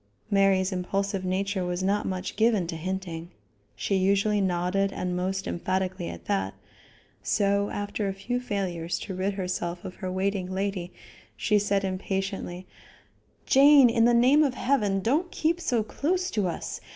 Mary's 0.31 0.71
impulsive 0.71 1.23
nature 1.23 1.63
was 1.63 1.83
not 1.83 2.07
much 2.07 2.35
given 2.35 2.65
to 2.65 2.75
hinting 2.75 3.29
she 3.75 3.93
usually 3.95 4.41
nodded 4.41 4.91
and 4.91 5.15
most 5.15 5.45
emphatically 5.45 6.09
at 6.09 6.25
that 6.25 6.55
so 7.21 7.69
after 7.69 8.07
a 8.07 8.13
few 8.15 8.39
failures 8.39 8.97
to 8.97 9.13
rid 9.13 9.35
herself 9.35 9.85
of 9.85 9.93
her 9.97 10.11
waiting 10.11 10.51
lady 10.51 10.91
she 11.37 11.59
said 11.59 11.83
impatiently: 11.83 12.65
"Jane, 13.45 13.91
in 13.91 14.05
the 14.05 14.13
name 14.15 14.41
of 14.43 14.55
heaven 14.55 15.01
don't 15.01 15.29
keep 15.29 15.61
so 15.61 15.83
close 15.83 16.31
to 16.31 16.47
us. 16.47 16.81